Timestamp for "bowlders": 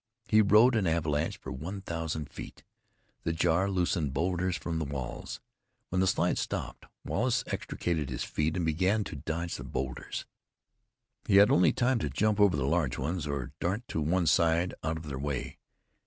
4.15-4.57, 9.63-10.25